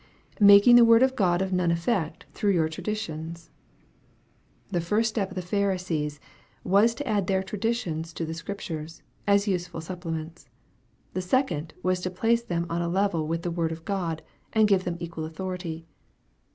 "Making 0.55 0.77
the 0.77 0.83
Word 0.83 1.03
of 1.03 1.15
God 1.15 1.43
of 1.43 1.53
none 1.53 1.69
effect 1.69 2.25
through 2.33 2.53
your 2.53 2.67
traditions." 2.67 3.51
The 4.71 4.81
first 4.81 5.09
step 5.09 5.29
of 5.29 5.35
the 5.35 5.43
Pharisees, 5.43 6.19
was 6.63 6.95
to 6.95 7.07
add 7.07 7.27
their 7.27 7.43
traditions 7.43 8.11
to 8.13 8.25
the 8.25 8.33
Scriptures, 8.33 9.03
as 9.27 9.47
useful 9.47 9.79
supplements. 9.79 10.49
The 11.13 11.21
second 11.21 11.75
was 11.83 11.99
to 11.99 12.09
place 12.09 12.41
them 12.41 12.65
on 12.67 12.81
a 12.81 12.89
level 12.89 13.27
with 13.27 13.43
the 13.43 13.51
Word 13.51 13.71
of 13.71 13.85
God, 13.85 14.23
and 14.53 14.67
give 14.67 14.85
them 14.85 14.97
equal 14.99 15.23
authority. 15.23 15.85